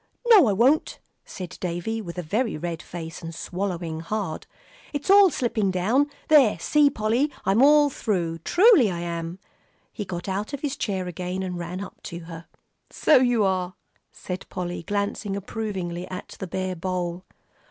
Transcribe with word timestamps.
"No, 0.29 0.47
I 0.47 0.53
won't," 0.53 0.99
said 1.25 1.59
Davie, 1.61 2.01
with 2.01 2.17
a 2.17 2.23
very 2.23 2.57
red 2.57 2.81
face, 2.81 3.21
and 3.21 3.35
swallowing 3.35 3.99
hard, 3.99 4.47
"it's 4.93 5.11
all 5.11 5.29
slipping 5.29 5.69
down. 5.69 6.09
There, 6.27 6.57
see, 6.57 6.89
Polly. 6.89 7.31
I'm 7.45 7.61
all 7.61 7.91
through; 7.91 8.39
truly 8.39 8.89
I 8.89 8.99
am." 9.01 9.37
He 9.93 10.03
got 10.03 10.27
out 10.27 10.53
of 10.53 10.61
his 10.61 10.75
chair 10.75 11.05
again, 11.05 11.43
and 11.43 11.55
ran 11.59 11.81
up 11.81 12.01
to 12.05 12.21
her. 12.21 12.47
"So 12.89 13.17
you 13.17 13.43
are," 13.43 13.75
said 14.11 14.47
Polly, 14.49 14.81
glancing 14.81 15.35
approvingly 15.35 16.07
at 16.09 16.29
the 16.39 16.47
bare 16.47 16.75
bowl. 16.75 17.23